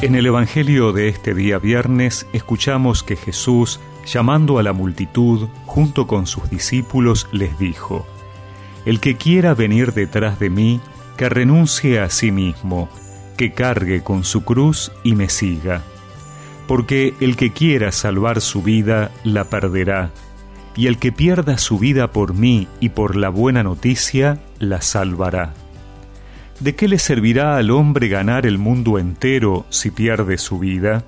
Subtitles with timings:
[0.00, 6.06] En el Evangelio de este día viernes escuchamos que Jesús, llamando a la multitud junto
[6.06, 8.06] con sus discípulos, les dijo,
[8.86, 10.80] El que quiera venir detrás de mí,
[11.16, 12.88] que renuncie a sí mismo,
[13.36, 15.82] que cargue con su cruz y me siga.
[16.68, 20.12] Porque el que quiera salvar su vida, la perderá,
[20.76, 25.54] y el que pierda su vida por mí y por la buena noticia, la salvará.
[26.60, 31.04] ¿De qué le servirá al hombre ganar el mundo entero si pierde su vida?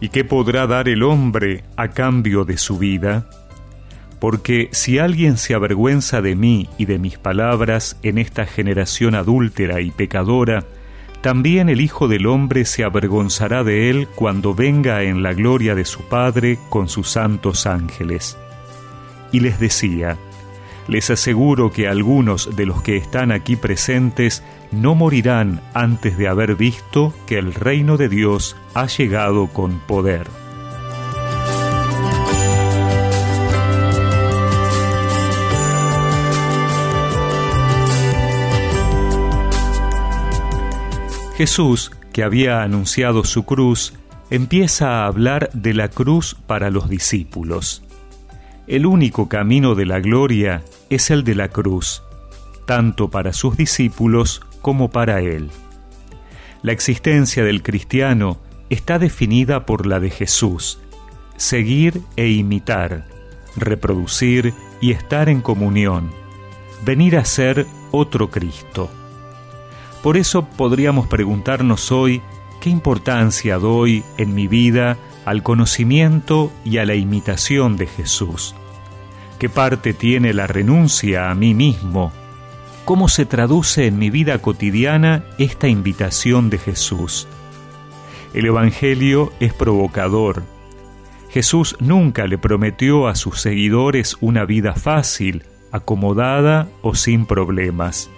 [0.00, 3.28] ¿Y qué podrá dar el hombre a cambio de su vida?
[4.18, 9.80] Porque si alguien se avergüenza de mí y de mis palabras en esta generación adúltera
[9.80, 10.64] y pecadora,
[11.20, 15.84] también el Hijo del Hombre se avergonzará de él cuando venga en la gloria de
[15.84, 18.36] su Padre con sus santos ángeles.
[19.30, 20.18] Y les decía,
[20.88, 26.56] les aseguro que algunos de los que están aquí presentes no morirán antes de haber
[26.56, 30.26] visto que el reino de Dios ha llegado con poder.
[41.36, 43.94] Jesús, que había anunciado su cruz,
[44.30, 47.82] empieza a hablar de la cruz para los discípulos.
[48.66, 52.02] El único camino de la gloria es el de la cruz,
[52.66, 55.50] tanto para sus discípulos como para él.
[56.62, 58.38] La existencia del cristiano
[58.70, 60.80] está definida por la de Jesús,
[61.36, 63.06] seguir e imitar,
[63.54, 66.10] reproducir y estar en comunión,
[66.86, 68.90] venir a ser otro Cristo.
[70.02, 72.22] Por eso podríamos preguntarnos hoy
[72.62, 78.54] qué importancia doy en mi vida al conocimiento y a la imitación de Jesús.
[79.38, 82.12] ¿Qué parte tiene la renuncia a mí mismo?
[82.84, 87.26] ¿Cómo se traduce en mi vida cotidiana esta invitación de Jesús?
[88.34, 90.42] El Evangelio es provocador.
[91.30, 98.10] Jesús nunca le prometió a sus seguidores una vida fácil, acomodada o sin problemas.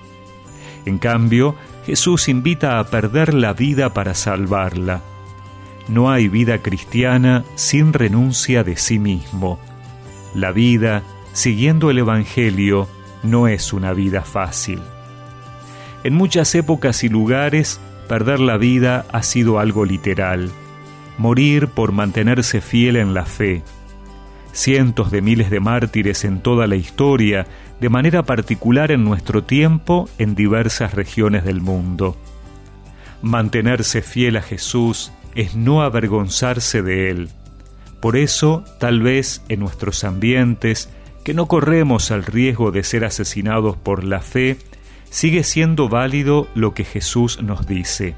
[0.85, 1.55] En cambio,
[1.87, 5.01] Jesús invita a perder la vida para salvarla
[5.89, 9.59] no hay vida cristiana sin renuncia de sí mismo.
[10.35, 11.03] La vida,
[11.33, 12.89] siguiendo el Evangelio,
[13.23, 14.81] no es una vida fácil.
[16.05, 20.51] En muchas épocas y lugares, perder la vida ha sido algo literal,
[21.19, 23.63] morir por mantenerse fiel en la fe.
[24.53, 27.47] Cientos de miles de mártires en toda la historia,
[27.81, 32.17] de manera particular en nuestro tiempo en diversas regiones del mundo.
[33.23, 37.29] Mantenerse fiel a Jesús es no avergonzarse de Él.
[38.01, 40.91] Por eso, tal vez en nuestros ambientes,
[41.25, 44.59] que no corremos al riesgo de ser asesinados por la fe,
[45.11, 48.15] sigue siendo válido lo que Jesús nos dice.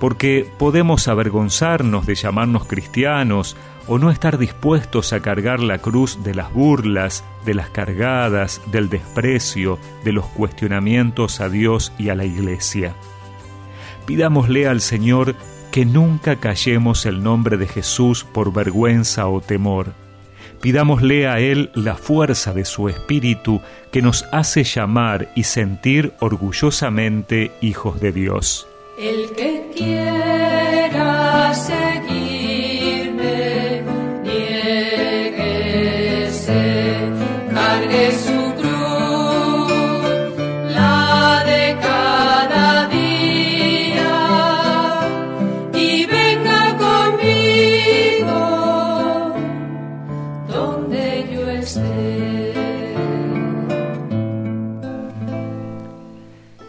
[0.00, 3.56] Porque podemos avergonzarnos de llamarnos cristianos
[3.86, 8.88] o no estar dispuestos a cargar la cruz de las burlas, de las cargadas, del
[8.88, 12.94] desprecio, de los cuestionamientos a Dios y a la Iglesia.
[14.06, 15.34] Pidámosle al Señor
[15.72, 19.94] que nunca callemos el nombre de Jesús por vergüenza o temor.
[20.60, 23.60] Pidámosle a Él la fuerza de su Espíritu
[23.90, 28.68] que nos hace llamar y sentir orgullosamente hijos de Dios.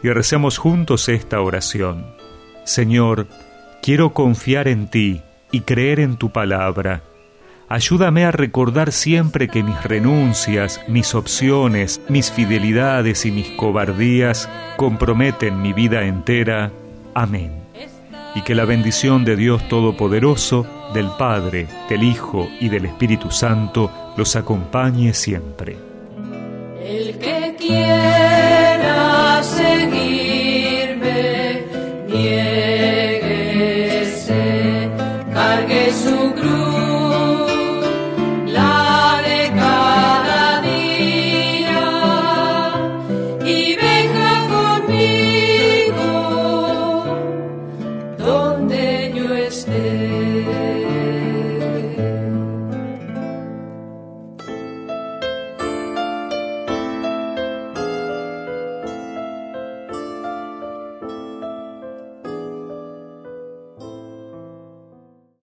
[0.04, 2.06] Y recemos juntos esta oración.
[2.66, 3.28] Señor,
[3.82, 5.22] quiero confiar en ti
[5.52, 7.04] y creer en tu palabra.
[7.70, 15.62] Ayúdame a recordar siempre que mis renuncias, mis opciones, mis fidelidades y mis cobardías comprometen
[15.62, 16.72] mi vida entera.
[17.16, 17.64] Amén.
[18.36, 23.90] Y que la bendición de Dios Todopoderoso, del Padre, del Hijo y del Espíritu Santo
[24.18, 25.78] los acompañe siempre.
[26.84, 28.23] El que quiere